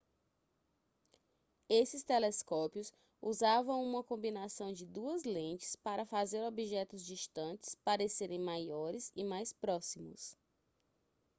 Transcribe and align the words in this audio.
esses 1.69 2.01
telescópios 2.03 2.91
usavam 3.21 3.83
uma 3.83 4.03
combinação 4.03 4.73
de 4.73 4.83
duas 4.83 5.23
lentes 5.25 5.75
para 5.75 6.07
fazer 6.07 6.43
objetos 6.43 7.05
distantes 7.05 7.75
parecerem 7.83 8.39
maiores 8.39 9.11
e 9.15 9.23
mais 9.23 9.53
próximos 9.53 10.35